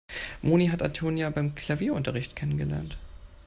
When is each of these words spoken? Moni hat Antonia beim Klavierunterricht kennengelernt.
Moni 0.41 0.69
hat 0.69 0.81
Antonia 0.81 1.29
beim 1.29 1.53
Klavierunterricht 1.53 2.35
kennengelernt. 2.35 2.97